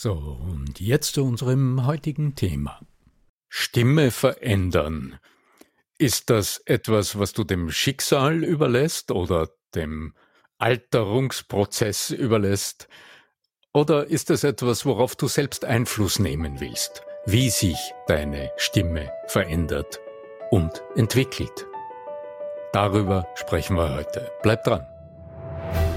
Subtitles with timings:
[0.00, 2.78] So, und jetzt zu unserem heutigen Thema.
[3.48, 5.18] Stimme verändern.
[5.98, 10.14] Ist das etwas, was du dem Schicksal überlässt oder dem
[10.58, 12.86] Alterungsprozess überlässt?
[13.74, 19.98] Oder ist es etwas, worauf du selbst Einfluss nehmen willst, wie sich deine Stimme verändert
[20.52, 21.66] und entwickelt?
[22.72, 24.30] Darüber sprechen wir heute.
[24.44, 24.86] Bleib dran.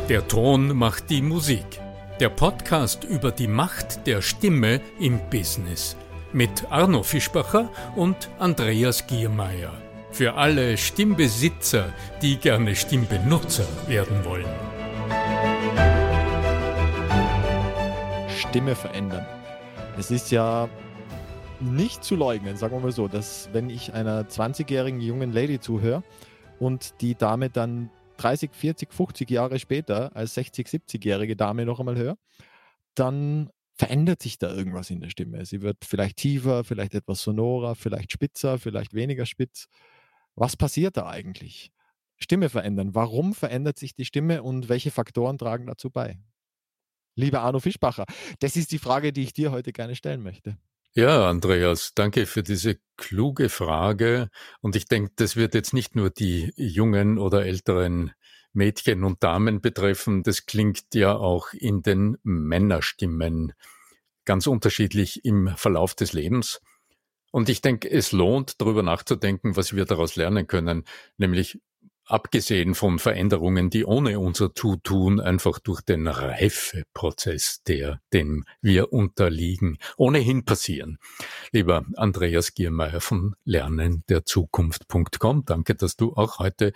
[0.09, 1.80] Der Ton macht die Musik.
[2.21, 5.97] Der Podcast über die Macht der Stimme im Business
[6.31, 9.73] mit Arno Fischbacher und Andreas Giermeier.
[10.11, 14.45] Für alle Stimmbesitzer, die gerne Stimmbenutzer werden wollen.
[18.37, 19.25] Stimme verändern.
[19.97, 20.69] Es ist ja
[21.59, 26.03] nicht zu leugnen, sagen wir mal so, dass wenn ich einer 20-jährigen jungen Lady zuhöre
[26.59, 27.89] und die Dame dann
[28.21, 32.17] 30, 40, 50 Jahre später als 60, 70-jährige Dame noch einmal höre,
[32.95, 35.43] dann verändert sich da irgendwas in der Stimme.
[35.45, 39.67] Sie wird vielleicht tiefer, vielleicht etwas sonorer, vielleicht spitzer, vielleicht weniger spitz.
[40.35, 41.71] Was passiert da eigentlich?
[42.17, 42.93] Stimme verändern.
[42.93, 46.19] Warum verändert sich die Stimme und welche Faktoren tragen dazu bei?
[47.15, 48.05] Lieber Arno Fischbacher,
[48.39, 50.57] das ist die Frage, die ich dir heute gerne stellen möchte.
[50.93, 54.29] Ja, Andreas, danke für diese kluge Frage.
[54.59, 58.11] Und ich denke, das wird jetzt nicht nur die jungen oder älteren
[58.51, 60.21] Mädchen und Damen betreffen.
[60.23, 63.53] Das klingt ja auch in den Männerstimmen
[64.25, 66.59] ganz unterschiedlich im Verlauf des Lebens.
[67.31, 70.83] Und ich denke, es lohnt, darüber nachzudenken, was wir daraus lernen können,
[71.15, 71.61] nämlich
[72.11, 79.77] abgesehen von Veränderungen, die ohne unser Zutun einfach durch den Reifeprozess, der dem wir unterliegen,
[79.97, 80.97] ohnehin passieren.
[81.51, 86.73] Lieber Andreas Giermeier von lernenderzukunft.com, danke, dass du auch heute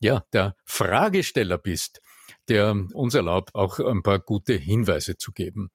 [0.00, 2.00] ja der Fragesteller bist,
[2.48, 5.70] der uns erlaubt, auch ein paar gute Hinweise zu geben.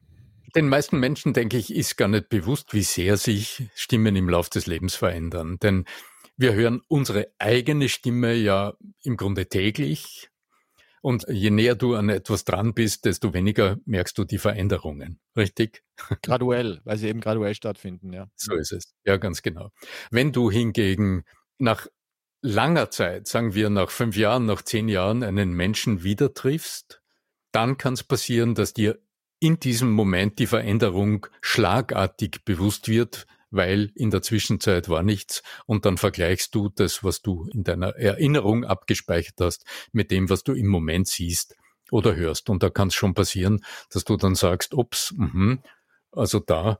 [0.55, 4.49] Den meisten Menschen, denke ich, ist gar nicht bewusst, wie sehr sich Stimmen im Lauf
[4.49, 5.57] des Lebens verändern.
[5.63, 5.85] Denn
[6.37, 8.73] wir hören unsere eigene Stimme ja
[9.03, 10.29] im Grunde täglich.
[11.01, 15.19] Und je näher du an etwas dran bist, desto weniger merkst du die Veränderungen.
[15.35, 15.83] Richtig?
[16.21, 18.29] Graduell, weil sie eben graduell stattfinden, ja.
[18.37, 18.93] So ist es.
[19.03, 19.71] Ja, ganz genau.
[20.11, 21.25] Wenn du hingegen
[21.57, 21.87] nach
[22.41, 27.01] langer Zeit, sagen wir nach fünf Jahren, nach zehn Jahren, einen Menschen wieder triffst,
[27.51, 28.99] dann kann es passieren, dass dir
[29.39, 35.85] in diesem Moment die Veränderung schlagartig bewusst wird, weil in der Zwischenzeit war nichts und
[35.85, 40.53] dann vergleichst du das, was du in deiner Erinnerung abgespeichert hast, mit dem, was du
[40.53, 41.55] im Moment siehst
[41.91, 42.49] oder hörst.
[42.49, 45.59] Und da kann es schon passieren, dass du dann sagst, ups, mh,
[46.11, 46.79] also da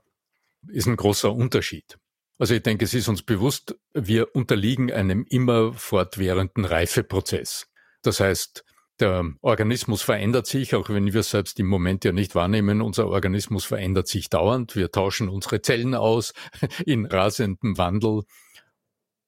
[0.68, 1.98] ist ein großer Unterschied.
[2.38, 7.68] Also ich denke, es ist uns bewusst, wir unterliegen einem immer fortwährenden Reifeprozess.
[8.02, 8.64] Das heißt,
[9.00, 12.80] der Organismus verändert sich, auch wenn wir es selbst im Moment ja nicht wahrnehmen.
[12.80, 14.76] Unser Organismus verändert sich dauernd.
[14.76, 16.32] Wir tauschen unsere Zellen aus
[16.86, 18.22] in rasendem Wandel.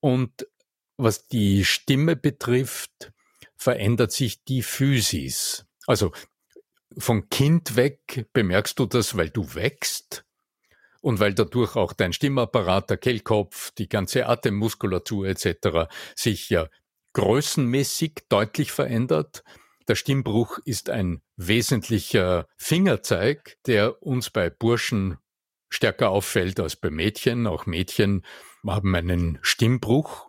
[0.01, 0.47] Und
[0.97, 3.13] was die Stimme betrifft,
[3.57, 5.67] verändert sich die Physis.
[5.87, 6.13] Also
[6.97, 10.25] von Kind weg bemerkst du das, weil du wächst
[11.01, 15.89] und weil dadurch auch dein Stimmapparat, der Kehlkopf, die ganze Atemmuskulatur etc.
[16.15, 16.69] sich ja
[17.13, 19.43] größenmäßig deutlich verändert.
[19.89, 25.19] Der Stimmbruch ist ein wesentlicher Fingerzeig, der uns bei Burschen
[25.69, 27.47] stärker auffällt als bei Mädchen.
[27.47, 28.25] Auch Mädchen
[28.67, 30.29] haben einen Stimmbruch.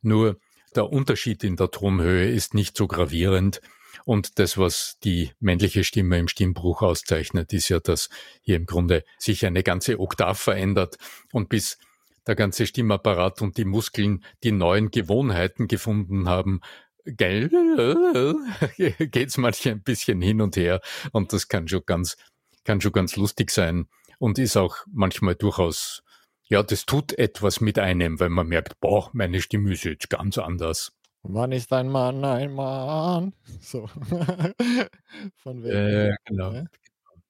[0.00, 0.38] Nur
[0.74, 3.60] der Unterschied in der Tonhöhe ist nicht so gravierend.
[4.06, 8.08] Und das, was die männliche Stimme im Stimmbruch auszeichnet, ist ja, dass
[8.40, 10.96] hier im Grunde sich eine ganze Oktav verändert
[11.32, 11.78] und bis
[12.26, 16.60] der ganze Stimmapparat und die Muskeln die neuen Gewohnheiten gefunden haben,
[17.04, 17.48] gell,
[18.98, 20.80] geht's manchmal ein bisschen hin und her
[21.12, 22.16] und das kann schon ganz,
[22.64, 23.86] kann schon ganz lustig sein
[24.18, 26.02] und ist auch manchmal durchaus,
[26.44, 30.38] ja, das tut etwas mit einem, weil man merkt, boah, meine Stimme ist jetzt ganz
[30.38, 30.92] anders.
[31.26, 33.32] Wann ist ein Mann ein Mann?
[33.60, 33.86] So.
[35.36, 35.74] Von wegen.
[35.74, 36.52] Äh, genau.
[36.52, 36.64] Ja.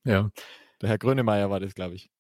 [0.05, 0.31] ja.
[0.83, 2.11] Der Herr Grönemeyer war das, glaube ich.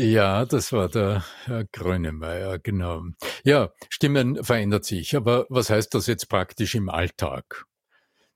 [0.00, 3.02] Ja, das war der Herr Grönemeyer, genau.
[3.42, 5.16] Ja, Stimmen verändert sich.
[5.16, 7.64] Aber was heißt das jetzt praktisch im Alltag?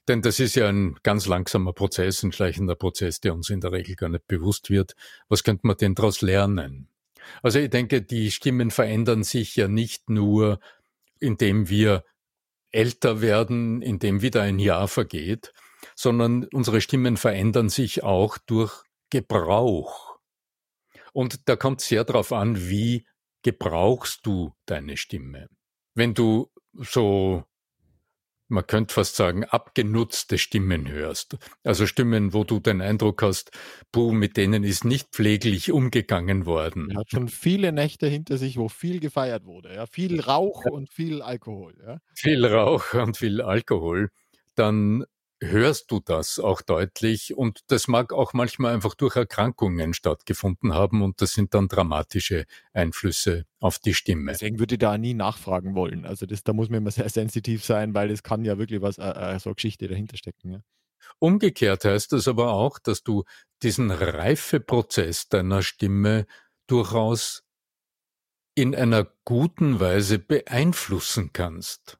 [0.09, 3.71] Denn das ist ja ein ganz langsamer Prozess, ein schleichender Prozess, der uns in der
[3.71, 4.97] Regel gar nicht bewusst wird.
[5.29, 6.89] Was könnte man denn daraus lernen?
[7.45, 10.59] Also ich denke, die Stimmen verändern sich ja nicht nur,
[11.21, 12.03] indem wir
[12.73, 15.53] älter werden, indem wieder ein Jahr vergeht,
[15.95, 20.12] sondern unsere Stimmen verändern sich auch durch Gebrauch.
[21.13, 23.07] Und da kommt sehr darauf an, wie
[23.43, 25.49] gebrauchst du deine Stimme.
[25.95, 27.45] Wenn du so
[28.53, 31.39] man könnte fast sagen, abgenutzte Stimmen hörst.
[31.65, 33.51] Also Stimmen, wo du den Eindruck hast,
[33.91, 36.91] puh, mit denen ist nicht pfleglich umgegangen worden.
[36.91, 39.75] Er hat schon viele Nächte hinter sich, wo viel gefeiert wurde.
[39.75, 39.87] Ja?
[39.87, 40.71] Viel Rauch ja.
[40.71, 41.75] und viel Alkohol.
[41.85, 41.99] Ja?
[42.15, 44.11] Viel Rauch und viel Alkohol.
[44.55, 45.05] Dann
[45.43, 51.03] hörst du das auch deutlich und das mag auch manchmal einfach durch Erkrankungen stattgefunden haben
[51.03, 54.33] und das sind dann dramatische Einflüsse auf die Stimme.
[54.33, 56.07] Deswegen würde ich da nie nachfragen wollen.
[56.07, 58.99] Also das, da muss man immer sehr sensitiv sein, weil es kann ja wirklich was,
[58.99, 60.53] äh, äh, so eine Geschichte dahinter stecken.
[60.53, 60.61] Ja.
[61.19, 63.25] Umgekehrt heißt das aber auch, dass du
[63.63, 66.27] diesen Reifeprozess deiner Stimme
[66.67, 67.45] durchaus
[68.55, 71.99] in einer guten Weise beeinflussen kannst.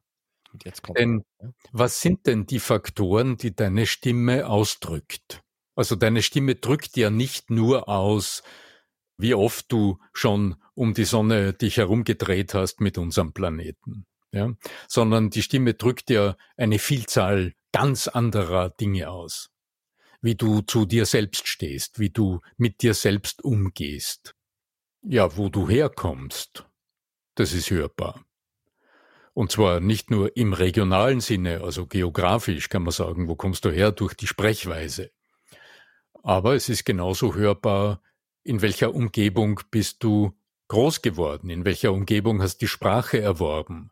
[0.97, 1.23] Denn
[1.71, 5.41] was sind denn die Faktoren, die deine Stimme ausdrückt?
[5.75, 8.43] Also deine Stimme drückt ja nicht nur aus,
[9.17, 14.53] wie oft du schon um die Sonne dich herumgedreht hast mit unserem Planeten, ja,
[14.87, 19.49] sondern die Stimme drückt ja eine Vielzahl ganz anderer Dinge aus.
[20.21, 24.35] Wie du zu dir selbst stehst, wie du mit dir selbst umgehst.
[25.01, 26.65] Ja, wo du herkommst,
[27.35, 28.23] das ist hörbar.
[29.33, 33.71] Und zwar nicht nur im regionalen Sinne, also geografisch kann man sagen, wo kommst du
[33.71, 35.11] her durch die Sprechweise.
[36.21, 38.01] Aber es ist genauso hörbar,
[38.43, 40.37] in welcher Umgebung bist du
[40.67, 43.91] groß geworden, in welcher Umgebung hast die Sprache erworben.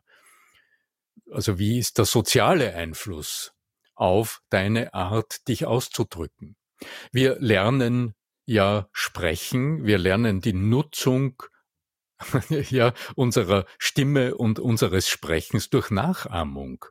[1.30, 3.52] Also wie ist der soziale Einfluss
[3.94, 6.56] auf deine Art, dich auszudrücken?
[7.10, 8.14] Wir lernen
[8.44, 11.42] ja sprechen, wir lernen die Nutzung
[12.70, 16.84] ja, unserer Stimme und unseres Sprechens durch Nachahmung.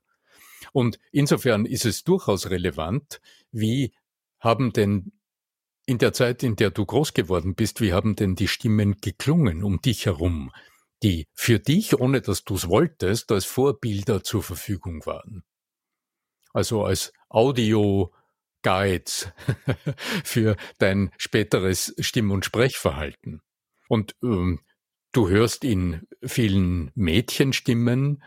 [0.74, 3.94] Und insofern ist es durchaus relevant, wie
[4.40, 5.12] haben denn
[5.86, 9.64] in der Zeit, in der du groß geworden bist, wie haben denn die Stimmen geklungen
[9.64, 10.52] um dich herum,
[11.04, 15.44] die für dich, ohne dass du es wolltest, als Vorbilder zur Verfügung waren?
[16.54, 18.14] Also als Audio
[18.62, 19.32] Guides
[20.24, 23.42] für dein späteres Stimm- und Sprechverhalten.
[23.88, 24.60] Und ähm,
[25.14, 28.24] Du hörst in vielen Mädchenstimmen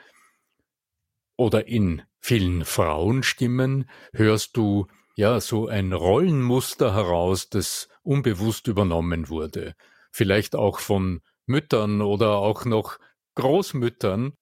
[1.39, 4.87] oder in vielen Frauenstimmen hörst du
[5.17, 9.75] ja so ein Rollenmuster heraus, das unbewusst übernommen wurde.
[10.13, 12.99] Vielleicht auch von Müttern oder auch noch
[13.37, 14.35] Großmüttern.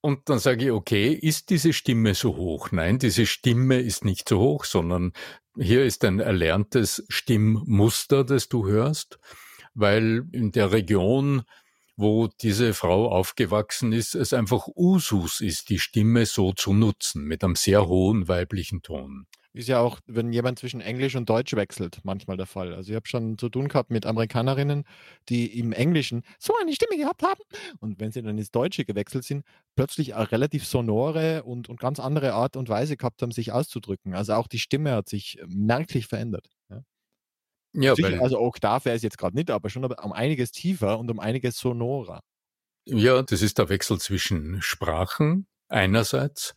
[0.00, 2.70] Und dann sage ich, okay, ist diese Stimme so hoch?
[2.70, 5.12] Nein, diese Stimme ist nicht so hoch, sondern
[5.56, 9.18] hier ist ein erlerntes Stimmmuster, das du hörst,
[9.74, 11.42] weil in der Region
[11.98, 17.42] wo diese Frau aufgewachsen ist, es einfach Usus ist, die Stimme so zu nutzen, mit
[17.42, 19.26] einem sehr hohen weiblichen Ton.
[19.52, 22.72] Ist ja auch, wenn jemand zwischen Englisch und Deutsch wechselt, manchmal der Fall.
[22.72, 24.84] Also ich habe schon zu tun gehabt mit Amerikanerinnen,
[25.28, 27.40] die im Englischen so eine Stimme gehabt haben
[27.80, 31.98] und wenn sie dann ins Deutsche gewechselt sind, plötzlich eine relativ sonore und, und ganz
[31.98, 34.14] andere Art und Weise gehabt haben, sich auszudrücken.
[34.14, 36.48] Also auch die Stimme hat sich merklich verändert.
[36.70, 36.82] Ja.
[37.72, 41.10] Ja, Sicher, also Oktav wäre es jetzt gerade nicht, aber schon um einiges tiefer und
[41.10, 42.20] um einiges sonorer.
[42.86, 46.54] Ja, das ist der Wechsel zwischen Sprachen einerseits,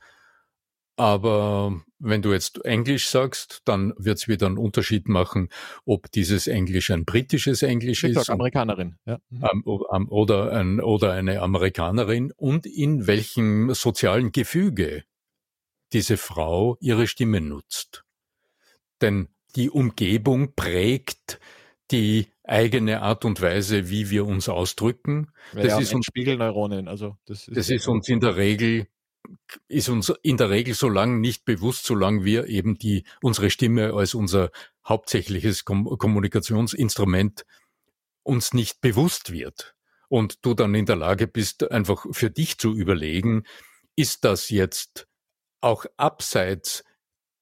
[0.96, 5.50] aber wenn du jetzt Englisch sagst, dann wird es wieder einen Unterschied machen,
[5.84, 8.26] ob dieses Englisch ein britisches Englisch ich ist.
[8.26, 8.98] Sag Amerikanerin.
[9.06, 9.20] Ja.
[9.30, 9.64] Mhm.
[9.66, 15.04] Oder, ein, oder eine Amerikanerin und in welchem sozialen Gefüge
[15.92, 18.04] diese Frau ihre Stimme nutzt.
[19.02, 21.40] Denn die Umgebung prägt
[21.92, 25.32] die eigene Art und Weise, wie wir uns ausdrücken.
[25.54, 26.88] Ja, das ist uns Spiegelneuronen.
[26.88, 28.88] Also das ist, das ist uns in der Regel
[29.68, 33.94] ist uns in der Regel so lang nicht bewusst, solange wir eben die, unsere Stimme
[33.94, 34.50] als unser
[34.86, 37.46] hauptsächliches Kom Kommunikationsinstrument
[38.24, 39.76] uns nicht bewusst wird.
[40.10, 43.44] Und du dann in der Lage bist, einfach für dich zu überlegen,
[43.96, 45.08] ist das jetzt
[45.62, 46.84] auch abseits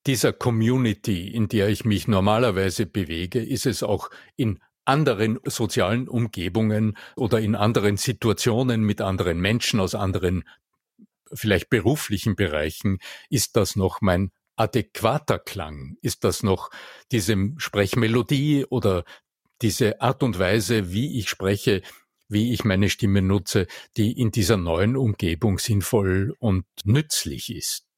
[0.09, 6.97] dieser Community, in der ich mich normalerweise bewege, ist es auch in anderen sozialen Umgebungen
[7.15, 10.45] oder in anderen Situationen mit anderen Menschen aus anderen
[11.31, 12.97] vielleicht beruflichen Bereichen,
[13.29, 15.95] ist das noch mein adäquater Klang?
[16.01, 16.71] Ist das noch
[17.11, 19.03] diese Sprechmelodie oder
[19.61, 21.83] diese Art und Weise, wie ich spreche,
[22.29, 27.88] wie ich meine Stimme nutze, die in dieser neuen Umgebung sinnvoll und nützlich ist?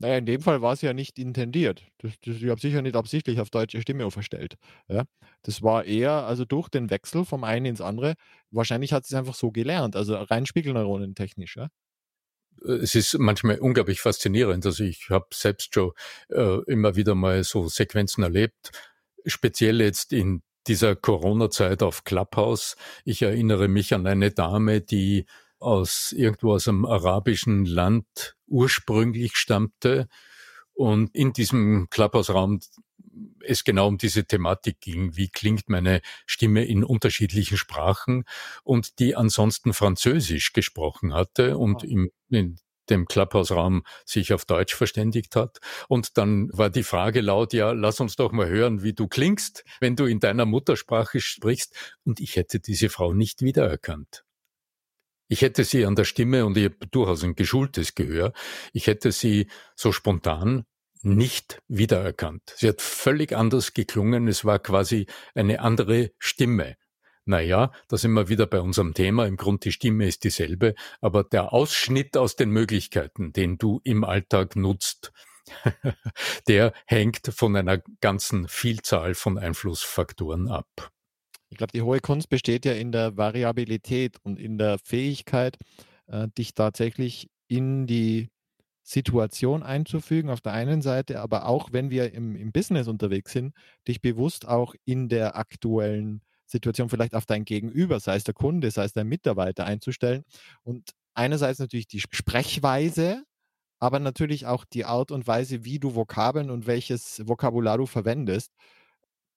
[0.00, 1.86] Naja, in dem Fall war es ja nicht intendiert.
[1.98, 4.56] Das, das, ich habe sicher nicht absichtlich auf deutsche Stimme verstellt.
[4.88, 5.04] Ja?
[5.42, 8.14] Das war eher, also durch den Wechsel vom einen ins andere,
[8.50, 11.56] wahrscheinlich hat es einfach so gelernt, also rein Spiegelneuronen technisch.
[11.56, 11.68] Ja?
[12.62, 14.64] es ist manchmal unglaublich faszinierend.
[14.66, 15.92] Also ich habe selbst schon
[16.28, 18.70] äh, immer wieder mal so Sequenzen erlebt,
[19.26, 22.76] speziell jetzt in dieser Corona-Zeit auf Clubhouse.
[23.04, 25.26] Ich erinnere mich an eine Dame, die
[25.58, 30.08] aus irgendwo aus einem arabischen Land ursprünglich stammte
[30.74, 32.60] und in diesem Clubhouse-Raum
[33.44, 35.16] es genau um diese Thematik ging.
[35.16, 38.24] Wie klingt meine Stimme in unterschiedlichen Sprachen
[38.62, 45.36] und die ansonsten Französisch gesprochen hatte und im, in dem Clubhouse-Raum sich auf Deutsch verständigt
[45.36, 45.58] hat.
[45.88, 49.64] Und dann war die Frage laut, ja, lass uns doch mal hören, wie du klingst,
[49.80, 51.74] wenn du in deiner Muttersprache sprichst.
[52.04, 54.24] Und ich hätte diese Frau nicht wiedererkannt.
[55.30, 58.32] Ich hätte sie an der Stimme und habe durchaus ein geschultes Gehör.
[58.72, 59.46] Ich hätte sie
[59.76, 60.64] so spontan
[61.02, 62.52] nicht wiedererkannt.
[62.56, 64.26] Sie hat völlig anders geklungen.
[64.26, 65.06] Es war quasi
[65.36, 66.76] eine andere Stimme.
[67.26, 69.24] Naja, da sind wir wieder bei unserem Thema.
[69.26, 74.02] Im Grunde die Stimme ist dieselbe, aber der Ausschnitt aus den Möglichkeiten, den du im
[74.02, 75.12] Alltag nutzt,
[76.48, 80.90] der hängt von einer ganzen Vielzahl von Einflussfaktoren ab.
[81.50, 85.58] Ich glaube, die hohe Kunst besteht ja in der Variabilität und in der Fähigkeit,
[86.06, 88.30] äh, dich tatsächlich in die
[88.82, 93.54] Situation einzufügen auf der einen Seite, aber auch wenn wir im, im Business unterwegs sind,
[93.86, 98.70] dich bewusst auch in der aktuellen Situation vielleicht auf dein Gegenüber, sei es der Kunde,
[98.70, 100.24] sei es dein Mitarbeiter einzustellen.
[100.62, 103.24] Und einerseits natürlich die Sprechweise,
[103.78, 108.52] aber natürlich auch die Art und Weise, wie du Vokabeln und welches Vokabular du verwendest,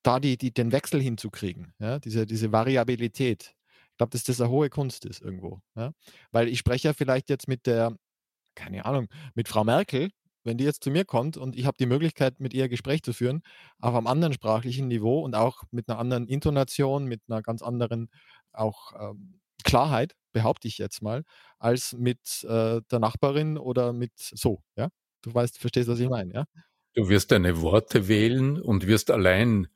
[0.03, 3.55] da die, die, den Wechsel hinzukriegen, ja, diese, diese Variabilität.
[3.91, 5.62] Ich glaube, dass das eine hohe Kunst ist irgendwo.
[5.75, 5.93] Ja?
[6.31, 7.95] Weil ich spreche ja vielleicht jetzt mit der,
[8.55, 10.10] keine Ahnung, mit Frau Merkel,
[10.43, 13.13] wenn die jetzt zu mir kommt und ich habe die Möglichkeit, mit ihr Gespräch zu
[13.13, 13.43] führen,
[13.79, 18.10] auf einem anderen sprachlichen Niveau und auch mit einer anderen Intonation, mit einer ganz anderen
[18.51, 21.24] auch ähm, Klarheit, behaupte ich jetzt mal,
[21.60, 24.89] als mit äh, der Nachbarin oder mit so, ja?
[25.22, 26.45] Du weißt, verstehst, was ich meine, ja?
[26.95, 29.67] Du wirst deine Worte wählen und wirst allein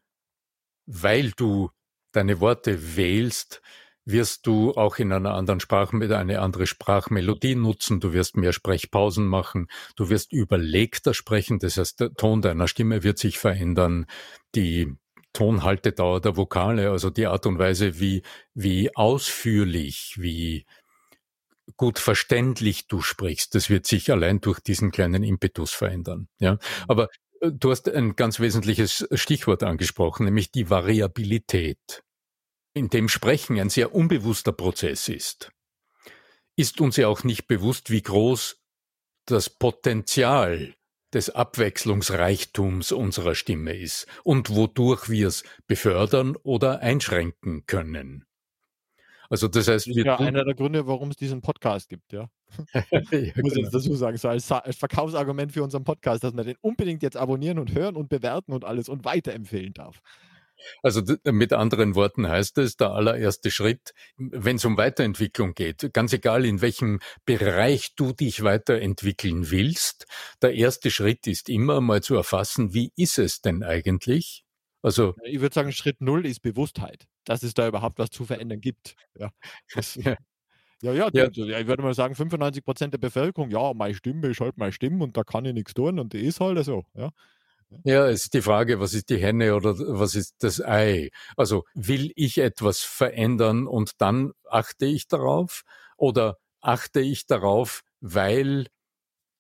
[0.88, 1.70] weil du
[2.12, 3.62] deine Worte wählst,
[4.06, 8.54] wirst du auch in einer anderen Sprache mit eine andere Sprachmelodie nutzen, du wirst mehr
[8.54, 9.68] Sprechpausen machen,
[9.98, 14.06] du wirst überlegter sprechen, das heißt, der Ton deiner Stimme wird sich verändern,
[14.56, 14.96] die
[15.34, 20.66] Tonhaltedauer der Vokale, also die Art und Weise, wie, wie ausführlich, wie
[21.76, 26.30] gut verständlich du sprichst, das wird sich allein durch diesen kleinen Impetus verändern.
[26.40, 27.10] Ja, aber
[27.42, 32.04] Du hast ein ganz wesentliches Stichwort angesprochen, nämlich die Variabilität.
[32.74, 35.52] In dem Sprechen ein sehr unbewusster Prozess ist,
[36.56, 38.62] ist uns ja auch nicht bewusst, wie groß
[39.26, 40.76] das Potenzial
[41.14, 48.26] des Abwechslungsreichtums unserer Stimme ist und wodurch wir es befördern oder einschränken können.
[49.30, 52.30] Also das heißt, wir ja einer der Gründe, warum es diesen Podcast gibt, ja.
[52.74, 53.56] ja Muss ich genau.
[53.56, 57.18] jetzt dazu sagen, so als, als, Verkaufsargument für unseren Podcast, dass man den unbedingt jetzt
[57.18, 60.02] abonnieren und hören und bewerten und alles und weiterempfehlen darf.
[60.82, 66.14] Also mit anderen Worten heißt es, der allererste Schritt, wenn es um Weiterentwicklung geht, ganz
[66.14, 70.08] egal in welchem Bereich du dich weiterentwickeln willst,
[70.42, 74.46] der erste Schritt ist immer mal zu erfassen, wie ist es denn eigentlich?
[74.82, 78.62] Also ich würde sagen, Schritt null ist Bewusstheit, dass es da überhaupt was zu verändern
[78.62, 78.96] gibt.
[79.16, 79.32] Ja,
[79.74, 80.16] das, ja.
[80.82, 81.28] Ja, ja, ja.
[81.28, 85.04] ich würde mal sagen, 95 Prozent der Bevölkerung, ja, meine Stimme ist halt meine Stimme
[85.04, 86.84] und da kann ich nichts tun und die ist halt so.
[86.94, 87.10] Ja.
[87.84, 91.10] Ja, es ist die Frage, was ist die Henne oder was ist das Ei?
[91.36, 95.64] Also will ich etwas verändern und dann achte ich darauf
[95.98, 98.68] oder achte ich darauf, weil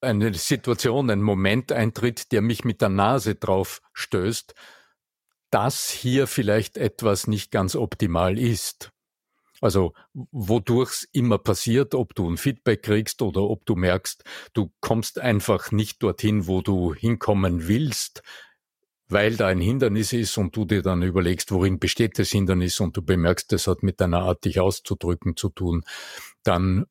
[0.02, 4.54] eine Situation, ein Moment eintritt, der mich mit der Nase drauf stößt
[5.50, 8.92] dass hier vielleicht etwas nicht ganz optimal ist.
[9.62, 14.24] Also wodurch es immer passiert, ob du ein Feedback kriegst oder ob du merkst,
[14.54, 18.22] du kommst einfach nicht dorthin, wo du hinkommen willst,
[19.10, 22.96] weil da ein Hindernis ist und du dir dann überlegst, worin besteht das Hindernis und
[22.98, 25.84] du bemerkst, das hat mit deiner Art, dich auszudrücken zu tun,
[26.44, 26.86] dann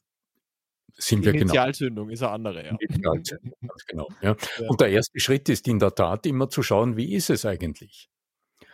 [0.99, 1.43] sind wir genau.
[1.43, 2.77] Initialzündung ist eine andere, ja.
[3.03, 3.35] ganz
[3.87, 4.09] genau.
[4.23, 4.35] Ja.
[4.59, 4.69] ja.
[4.69, 8.09] Und der erste Schritt ist in der Tat immer zu schauen, wie ist es eigentlich?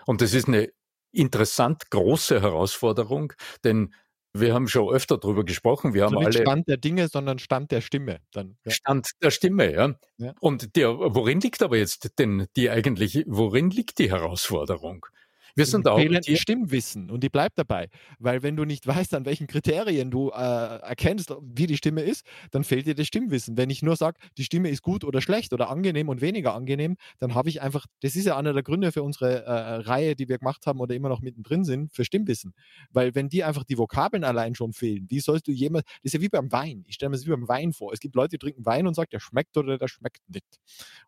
[0.07, 0.73] Und das ist eine
[1.13, 3.33] interessant große Herausforderung,
[3.65, 3.95] denn
[4.35, 5.93] wir haben schon öfter darüber gesprochen.
[5.93, 8.21] Wir also haben nicht alle Stand der Dinge, sondern Stand der Stimme.
[8.33, 8.71] Dann, ja.
[8.71, 9.95] Stand der Stimme, ja.
[10.17, 10.35] ja.
[10.41, 15.07] Und der, worin liegt aber jetzt denn die eigentliche, worin liegt die Herausforderung?
[15.55, 17.89] Wir sind auch fehlenden Stimmwissen und die bleibt dabei.
[18.19, 22.25] Weil wenn du nicht weißt, an welchen Kriterien du äh, erkennst, wie die Stimme ist,
[22.51, 23.57] dann fehlt dir das Stimmwissen.
[23.57, 26.97] Wenn ich nur sage, die Stimme ist gut oder schlecht oder angenehm und weniger angenehm,
[27.19, 30.29] dann habe ich einfach, das ist ja einer der Gründe für unsere äh, Reihe, die
[30.29, 32.55] wir gemacht haben oder immer noch mittendrin sind, für Stimmwissen.
[32.91, 36.15] Weil wenn dir einfach die Vokabeln allein schon fehlen, wie sollst du jemals, das ist
[36.15, 36.85] ja wie beim Wein.
[36.87, 37.93] Ich stelle mir das wie beim Wein vor.
[37.93, 40.61] Es gibt Leute, die trinken Wein und sagen, der schmeckt oder der schmeckt nicht.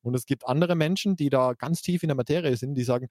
[0.03, 3.09] Und es gibt andere Menschen, die da ganz tief in der Materie sind, die sagen,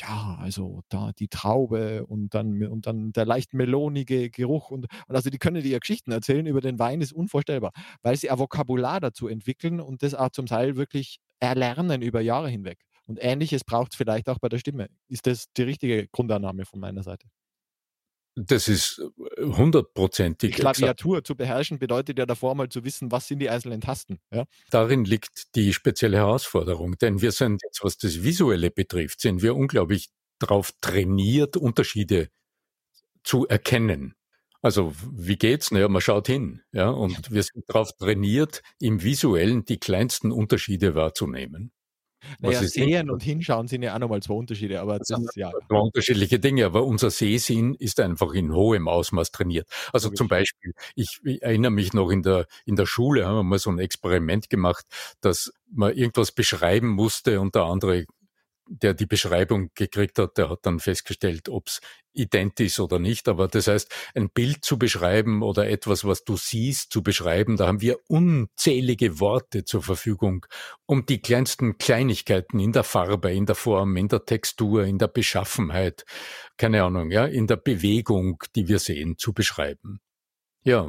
[0.00, 5.16] ja, also da die Traube und dann, und dann der leicht melonige Geruch und, und
[5.16, 9.00] also die können dir Geschichten erzählen über den Wein, ist unvorstellbar, weil sie ein Vokabular
[9.00, 12.78] dazu entwickeln und das auch zum Teil wirklich erlernen über Jahre hinweg.
[13.06, 14.88] Und ähnliches braucht es vielleicht auch bei der Stimme.
[15.08, 17.26] Ist das die richtige Grundannahme von meiner Seite?
[18.46, 19.00] Das ist
[19.36, 20.54] äh, hundertprozentig.
[20.54, 21.26] Die Klaviatur exakt.
[21.26, 24.18] zu beherrschen bedeutet ja davor mal zu wissen, was sind die einzelnen Tasten.
[24.32, 24.44] Ja?
[24.70, 29.56] Darin liegt die spezielle Herausforderung, denn wir sind jetzt, was das Visuelle betrifft, sind wir
[29.56, 32.28] unglaublich darauf trainiert, Unterschiede
[33.24, 34.14] zu erkennen.
[34.62, 35.70] Also wie geht's?
[35.70, 40.94] Naja, man schaut hin, ja, und wir sind darauf trainiert, im Visuellen die kleinsten Unterschiede
[40.94, 41.72] wahrzunehmen.
[42.40, 45.50] Naja, Sehen und Hinschauen sind ja auch nochmal zwei Unterschiede, aber das, das ist ja.
[45.68, 49.68] Zwei unterschiedliche Dinge, aber unser Sehsinn ist einfach in hohem Ausmaß trainiert.
[49.92, 53.42] Also zum Beispiel, ich, ich, erinnere mich noch in der, in der Schule haben wir
[53.42, 54.84] mal so ein Experiment gemacht,
[55.20, 58.06] dass man irgendwas beschreiben musste und der andere
[58.68, 61.80] der die Beschreibung gekriegt hat, der hat dann festgestellt, ob es
[62.18, 63.28] ident ist oder nicht.
[63.28, 67.66] Aber das heißt, ein Bild zu beschreiben oder etwas, was du siehst, zu beschreiben, da
[67.66, 70.46] haben wir unzählige Worte zur Verfügung,
[70.86, 75.08] um die kleinsten Kleinigkeiten in der Farbe, in der Form, in der Textur, in der
[75.08, 76.04] Beschaffenheit,
[76.56, 80.00] keine Ahnung, ja, in der Bewegung, die wir sehen, zu beschreiben.
[80.64, 80.88] Ja,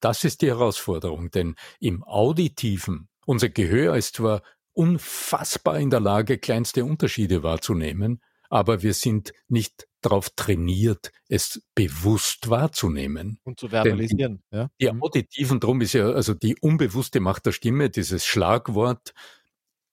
[0.00, 6.38] das ist die Herausforderung, denn im Auditiven, unser Gehör ist zwar unfassbar in der Lage,
[6.38, 13.38] kleinste Unterschiede wahrzunehmen, aber wir sind nicht darauf trainiert, es bewusst wahrzunehmen.
[13.44, 14.42] Und zu verbalisieren.
[14.52, 14.70] Die, ja.
[14.80, 15.02] die mhm.
[15.02, 19.14] auditiven, drum ist ja, also die unbewusste Macht der Stimme, dieses Schlagwort,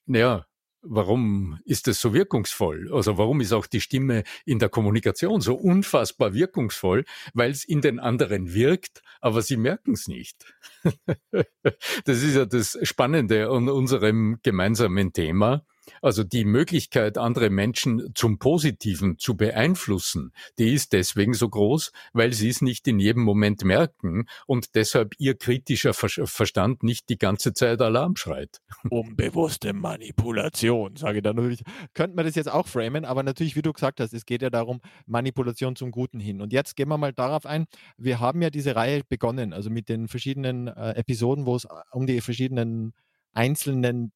[0.06, 0.46] ja,
[0.84, 2.94] warum ist es so wirkungsvoll?
[2.94, 7.06] Also warum ist auch die Stimme in der Kommunikation so unfassbar wirkungsvoll?
[7.34, 10.54] Weil es in den anderen wirkt, aber sie merken es nicht.
[11.32, 15.66] das ist ja das Spannende an unserem gemeinsamen Thema.
[16.02, 22.34] Also die Möglichkeit, andere Menschen zum Positiven zu beeinflussen, die ist deswegen so groß, weil
[22.34, 27.54] sie es nicht in jedem Moment merken und deshalb ihr kritischer Verstand nicht die ganze
[27.54, 28.62] Zeit Alarm schreit.
[28.90, 31.64] Unbewusste Manipulation, sage ich da natürlich.
[31.94, 34.50] Könnte man das jetzt auch framen, aber natürlich, wie du gesagt hast, es geht ja
[34.50, 36.42] darum, Manipulation zum Guten hin.
[36.42, 37.66] Und jetzt gehen wir mal darauf ein,
[37.98, 42.08] wir haben ja diese Reihe begonnen, also mit den verschiedenen äh, Episoden, wo es um
[42.08, 42.94] die verschiedenen
[43.34, 44.12] einzelnen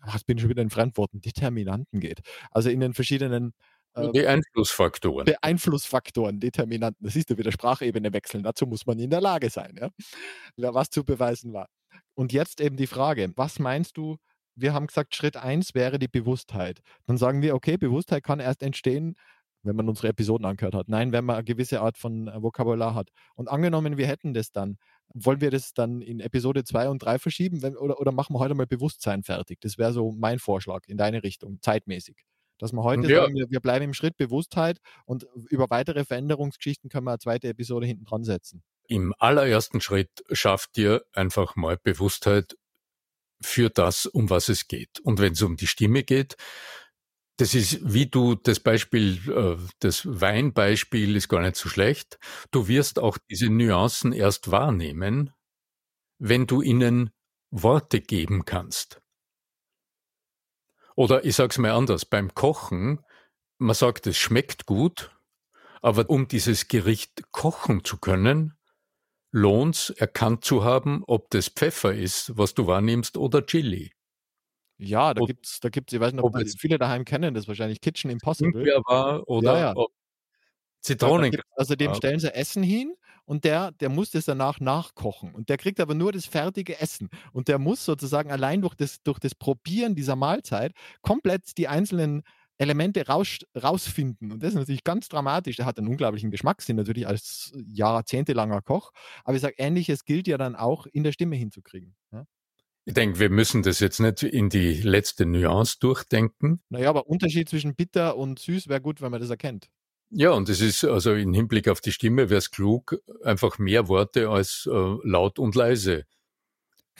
[0.00, 2.20] was bin ich schon wieder in Fremdworten, Determinanten geht.
[2.50, 3.52] Also in den verschiedenen
[3.94, 5.26] äh, Beeinflussfaktoren.
[5.26, 7.04] Beeinflussfaktoren, Determinanten.
[7.04, 8.42] Das ist ja wieder Sprachebene wechseln.
[8.42, 9.90] Dazu muss man in der Lage sein, ja?
[10.74, 11.68] was zu beweisen war.
[12.14, 14.16] Und jetzt eben die Frage, was meinst du,
[14.54, 16.80] wir haben gesagt, Schritt 1 wäre die Bewusstheit.
[17.06, 19.16] Dann sagen wir, okay, Bewusstheit kann erst entstehen,
[19.62, 20.88] wenn man unsere Episoden angehört hat.
[20.88, 23.10] Nein, wenn man eine gewisse Art von äh, Vokabular hat.
[23.34, 24.76] Und angenommen, wir hätten das dann,
[25.14, 28.40] wollen wir das dann in Episode 2 und 3 verschieben wenn, oder, oder machen wir
[28.40, 29.60] heute mal Bewusstsein fertig?
[29.60, 32.16] Das wäre so mein Vorschlag in deine Richtung, zeitmäßig.
[32.58, 33.22] Dass wir heute ja.
[33.22, 37.48] sagen, wir, wir, bleiben im Schritt Bewusstheit und über weitere Veränderungsgeschichten können wir eine zweite
[37.48, 38.62] Episode hinten dran setzen.
[38.86, 42.56] Im allerersten Schritt schafft ihr einfach mal Bewusstheit
[43.40, 45.00] für das, um was es geht.
[45.02, 46.36] Und wenn es um die Stimme geht,
[47.42, 52.20] das ist, wie du das Beispiel, äh, das Weinbeispiel ist gar nicht so schlecht.
[52.52, 55.32] Du wirst auch diese Nuancen erst wahrnehmen,
[56.20, 57.10] wenn du ihnen
[57.50, 59.02] Worte geben kannst.
[60.94, 63.00] Oder ich sag's mal anders, beim Kochen,
[63.58, 65.10] man sagt, es schmeckt gut,
[65.80, 68.56] aber um dieses Gericht kochen zu können,
[69.32, 73.90] lohnt's erkannt zu haben, ob das Pfeffer ist, was du wahrnimmst, oder Chili.
[74.78, 77.48] Ja, da gibt's, da gibt's, ich weiß nicht, ob das viele daheim kennen, das ist
[77.48, 78.64] wahrscheinlich Kitchen Impossible.
[78.86, 79.86] War oder ja, ja.
[80.80, 81.36] Zitronen.
[81.56, 85.34] Also dem stellen sie Essen hin und der, der muss das danach nachkochen.
[85.34, 87.08] Und der kriegt aber nur das fertige Essen.
[87.32, 92.22] Und der muss sozusagen allein durch das, durch das Probieren dieser Mahlzeit komplett die einzelnen
[92.58, 94.32] Elemente raus, rausfinden.
[94.32, 95.56] Und das ist natürlich ganz dramatisch.
[95.56, 98.92] Der hat einen unglaublichen Geschmackssinn, natürlich als jahrzehntelanger Koch.
[99.24, 101.94] Aber ich sage, ähnliches gilt ja dann auch in der Stimme hinzukriegen.
[102.12, 102.24] Ja?
[102.84, 106.60] Ich denke, wir müssen das jetzt nicht in die letzte Nuance durchdenken.
[106.68, 109.68] Naja, aber Unterschied zwischen bitter und süß wäre gut, wenn man das erkennt.
[110.10, 113.88] Ja, und es ist also im Hinblick auf die Stimme wäre es klug, einfach mehr
[113.88, 116.04] Worte als äh, laut und leise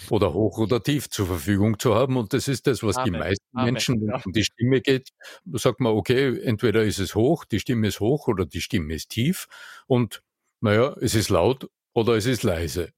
[0.08, 2.16] oder hoch oder tief zur Verfügung zu haben.
[2.16, 3.12] Und das ist das, was Amen.
[3.12, 3.74] die meisten Amen.
[3.74, 5.10] Menschen, wenn es um die Stimme geht,
[5.52, 9.10] sagt man, okay, entweder ist es hoch, die Stimme ist hoch oder die Stimme ist
[9.10, 9.46] tief.
[9.86, 10.22] Und
[10.60, 12.92] naja, es ist laut oder es ist leise.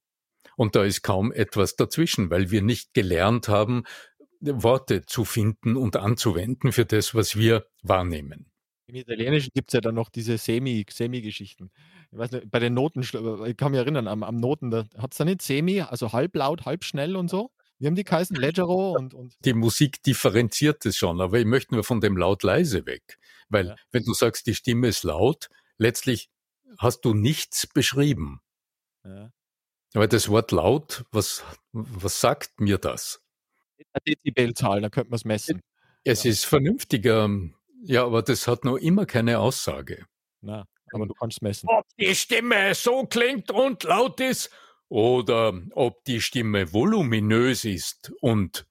[0.56, 3.84] Und da ist kaum etwas dazwischen, weil wir nicht gelernt haben,
[4.40, 8.46] Worte zu finden und anzuwenden für das, was wir wahrnehmen.
[8.86, 11.70] Im Italienischen gibt es ja dann noch diese Semi, Semi-Geschichten.
[12.12, 15.12] Ich weiß nicht, bei den Noten, ich kann mich erinnern, am, am Noten, da hat
[15.12, 17.50] es da nicht Semi, also halblaut, halb schnell und so.
[17.78, 18.36] Wie haben die geheißen?
[18.36, 19.34] Leggero und, und.
[19.44, 23.18] Die Musik differenziert es schon, aber ich möchte nur von dem laut-leise weg.
[23.48, 23.76] Weil, ja.
[23.90, 26.28] wenn du sagst, die Stimme ist laut, letztlich
[26.78, 28.40] hast du nichts beschrieben.
[29.04, 29.30] Ja.
[29.94, 33.22] Aber das Wort laut, was, was sagt mir das?
[33.92, 35.62] Eine Dezibelzahl, da könnte man es messen.
[36.02, 36.30] Es ja.
[36.30, 37.30] ist vernünftiger,
[37.82, 40.06] ja, aber das hat noch immer keine Aussage.
[40.40, 41.68] Na, aber du kannst messen.
[41.68, 44.50] Ob die Stimme so klingt und laut ist
[44.88, 48.66] oder ob die Stimme voluminös ist und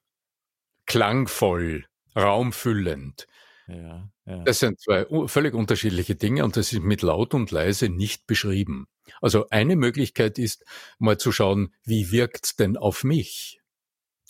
[0.86, 3.27] klangvoll, raumfüllend.
[3.67, 4.43] Ja, ja.
[4.43, 8.88] Das sind zwei völlig unterschiedliche Dinge und das ist mit laut und leise nicht beschrieben.
[9.21, 10.63] Also eine Möglichkeit ist
[10.97, 13.62] mal zu schauen, wie wirkt's denn auf mich?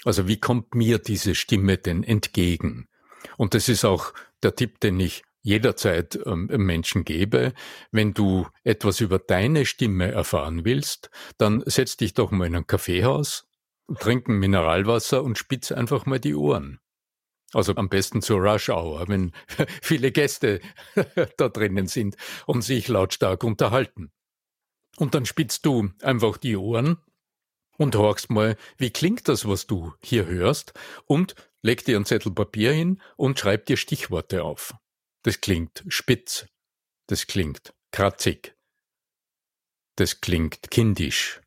[0.03, 2.87] Also wie kommt mir diese Stimme denn entgegen?
[3.37, 7.53] Und das ist auch der Tipp, den ich jederzeit ähm, Menschen gebe.
[7.91, 12.67] Wenn du etwas über deine Stimme erfahren willst, dann setz dich doch mal in ein
[12.67, 13.47] Kaffeehaus,
[13.99, 16.79] trink ein Mineralwasser und spitz einfach mal die Ohren.
[17.53, 19.31] Also am besten zur Rush Hour, wenn
[19.81, 20.59] viele Gäste
[21.37, 24.11] da drinnen sind und sich lautstark unterhalten.
[24.97, 26.97] Und dann spitzt du einfach die Ohren
[27.77, 30.73] und horchst mal, wie klingt das, was du hier hörst
[31.05, 34.75] und leg dir einen Zettel Papier hin und schreib dir Stichworte auf.
[35.23, 36.45] Das klingt spitz,
[37.07, 38.55] das klingt kratzig,
[39.95, 41.41] das klingt kindisch,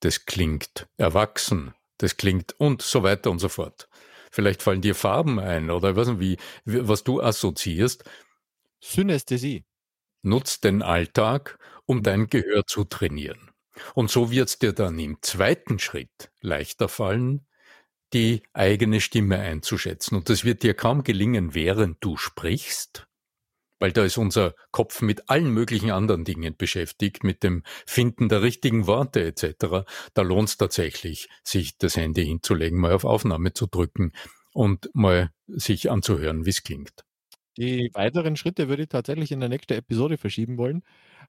[0.00, 3.88] das klingt erwachsen, das klingt und so weiter und so fort.
[4.32, 8.02] Vielleicht fallen dir Farben ein oder was, wie, was du assoziierst.
[8.80, 9.64] Synästhesie.
[10.22, 13.50] Nutz den Alltag, um dein Gehör zu trainieren.
[13.94, 17.46] Und so wird es dir dann im zweiten Schritt leichter fallen,
[18.12, 20.16] die eigene Stimme einzuschätzen.
[20.16, 23.06] Und das wird dir kaum gelingen, während du sprichst,
[23.82, 28.40] weil da ist unser Kopf mit allen möglichen anderen Dingen beschäftigt, mit dem Finden der
[28.40, 29.84] richtigen Worte etc.
[30.14, 34.12] Da lohnt es tatsächlich, sich das Handy hinzulegen, mal auf Aufnahme zu drücken
[34.52, 36.92] und mal sich anzuhören, wie es klingt.
[37.56, 40.82] Die weiteren Schritte würde ich tatsächlich in der nächsten Episode verschieben wollen,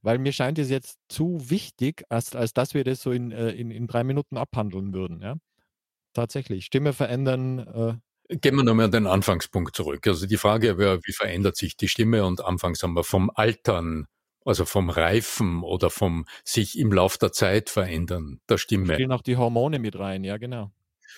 [0.04, 3.50] weil mir scheint es jetzt zu wichtig, als, als dass wir das so in, äh,
[3.50, 5.24] in, in drei Minuten abhandeln würden.
[5.24, 5.38] Ja?
[6.14, 6.66] Tatsächlich.
[6.66, 7.60] Stimme verändern.
[7.60, 10.08] Äh Gehen wir nochmal an den Anfangspunkt zurück.
[10.08, 12.26] Also die Frage wäre, wie verändert sich die Stimme?
[12.26, 14.08] Und anfangs haben wir vom Altern,
[14.46, 18.94] also vom Reifen oder vom sich im Lauf der Zeit verändern der Stimme.
[18.94, 20.72] Spielen auch die Hormone mit rein, ja genau.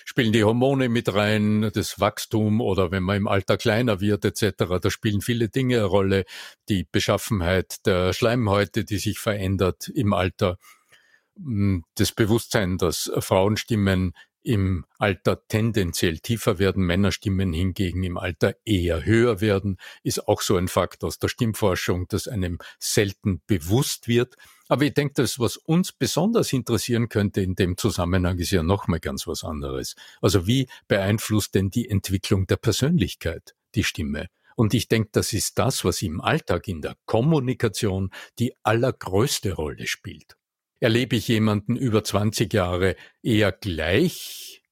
[0.04, 4.78] Spielen die Hormone mit rein, das Wachstum oder wenn man im Alter kleiner wird etc.
[4.80, 6.24] Da spielen viele Dinge eine Rolle.
[6.68, 10.58] Die Beschaffenheit der Schleimhäute, die sich verändert im Alter.
[11.36, 14.12] Hm, das Bewusstsein, dass Frauenstimmen
[14.46, 20.56] im Alter tendenziell tiefer werden, Männerstimmen hingegen im Alter eher höher werden, ist auch so
[20.56, 24.36] ein Fakt aus der Stimmforschung, das einem selten bewusst wird.
[24.68, 29.00] Aber ich denke, das, was uns besonders interessieren könnte in dem Zusammenhang, ist ja nochmal
[29.00, 29.96] ganz was anderes.
[30.20, 34.28] Also wie beeinflusst denn die Entwicklung der Persönlichkeit die Stimme?
[34.54, 39.86] Und ich denke, das ist das, was im Alltag in der Kommunikation die allergrößte Rolle
[39.88, 40.36] spielt
[40.80, 44.62] erlebe ich jemanden über 20 Jahre eher gleich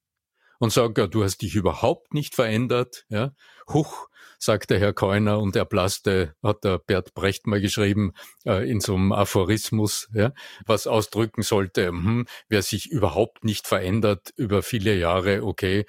[0.59, 3.05] und sage, ja, du hast dich überhaupt nicht verändert.
[3.09, 3.33] Ja?
[3.69, 8.13] Huch, sagt der Herr Keuner und er blasste, hat der Bert Brecht mal geschrieben,
[8.45, 10.33] äh, in so einem Aphorismus, ja,
[10.67, 15.87] was ausdrücken sollte, hm, wer sich überhaupt nicht verändert über viele Jahre, okay,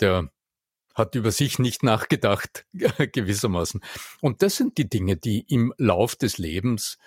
[0.00, 0.30] der
[0.94, 2.66] hat über sich nicht nachgedacht,
[3.12, 3.80] gewissermaßen.
[4.20, 6.98] Und das sind die Dinge, die im Lauf des Lebens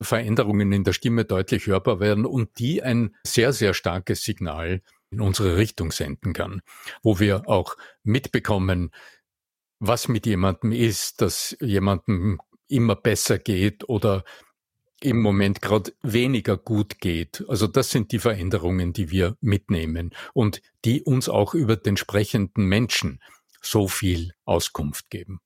[0.00, 5.20] Veränderungen in der Stimme deutlich hörbar werden und die ein sehr, sehr starkes Signal in
[5.20, 6.62] unsere Richtung senden kann,
[7.02, 8.90] wo wir auch mitbekommen,
[9.80, 14.24] was mit jemandem ist, dass jemandem immer besser geht oder
[15.00, 17.44] im Moment gerade weniger gut geht.
[17.48, 22.66] Also das sind die Veränderungen, die wir mitnehmen und die uns auch über den sprechenden
[22.66, 23.20] Menschen
[23.62, 25.40] so viel Auskunft geben.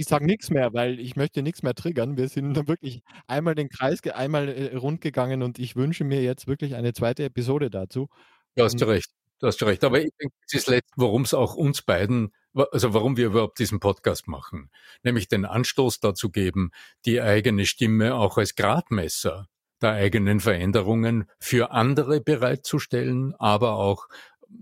[0.00, 2.16] Ich sage nichts mehr, weil ich möchte nichts mehr triggern.
[2.16, 6.22] Wir sind da wirklich einmal den Kreis einmal äh, rund gegangen und ich wünsche mir
[6.22, 8.08] jetzt wirklich eine zweite Episode dazu.
[8.56, 9.10] Du hast recht.
[9.40, 9.84] Du hast recht.
[9.84, 13.58] Aber ich denke, es ist letztlich, worum es auch uns beiden, also warum wir überhaupt
[13.58, 14.70] diesen Podcast machen.
[15.02, 16.70] Nämlich den Anstoß dazu geben,
[17.04, 19.48] die eigene Stimme auch als Gradmesser
[19.82, 24.08] der eigenen Veränderungen für andere bereitzustellen, aber auch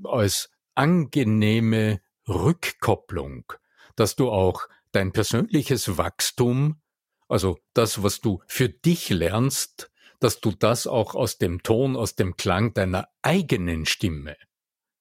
[0.03, 3.53] als angenehme Rückkopplung,
[3.95, 6.81] dass du auch dein persönliches Wachstum,
[7.29, 12.15] also das, was du für dich lernst, dass du das auch aus dem Ton, aus
[12.17, 14.37] dem Klang deiner eigenen Stimme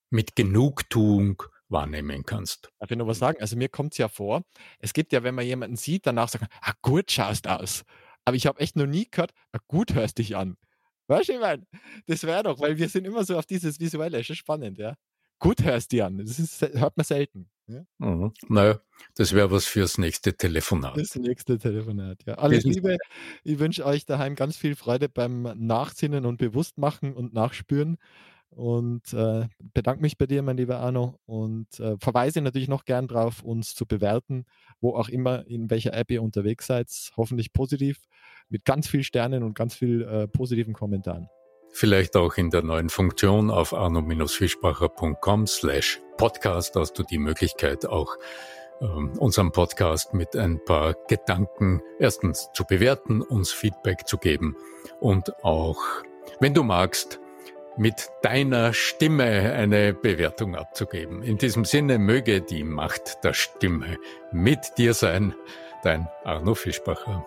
[0.10, 2.70] mit Genugtuung wahrnehmen kannst.
[2.80, 3.42] Darf ich noch was sagen?
[3.42, 4.44] Also mir kommt es ja vor,
[4.80, 7.84] es gibt ja, wenn man jemanden sieht, danach sagt man, ah, gut schaust aus.
[8.26, 10.58] Aber ich habe echt noch nie gehört, ah, gut hörst dich an.
[11.08, 11.66] Weißt du, ich meine,
[12.06, 14.96] das wäre doch, weil wir sind immer so auf dieses Visuelle, ist schon spannend, ja.
[15.40, 17.50] Gut hörst dich an, das ist, hört man selten.
[17.68, 17.86] Ja?
[17.98, 18.34] Mhm.
[18.48, 18.80] Naja,
[19.16, 20.98] das wäre was fürs nächste Telefonat.
[20.98, 22.36] Das nächste Telefonat, ja.
[22.36, 22.98] Alles Liebe,
[23.44, 27.98] ich wünsche euch daheim ganz viel Freude beim Nachsinnen und Bewusstmachen und Nachspüren
[28.50, 33.08] und äh, bedanke mich bei dir, mein lieber Arno, und äh, verweise natürlich noch gern
[33.08, 34.46] darauf, uns zu bewerten,
[34.80, 36.88] wo auch immer, in welcher App ihr unterwegs seid.
[37.18, 38.08] Hoffentlich positiv,
[38.50, 41.28] mit ganz vielen Sternen und ganz viel äh, positiven Kommentaren.
[41.80, 48.18] Vielleicht auch in der neuen Funktion auf arno-fischbacher.com slash podcast hast du die Möglichkeit auch
[48.82, 54.58] ähm, unseren Podcast mit ein paar Gedanken erstens zu bewerten, uns Feedback zu geben
[55.02, 55.78] und auch,
[56.40, 57.20] wenn du magst,
[57.78, 61.22] mit deiner Stimme eine Bewertung abzugeben.
[61.22, 63.98] In diesem Sinne möge die Macht der Stimme
[64.32, 65.36] mit dir sein,
[65.84, 67.24] dein Arno Fischbacher.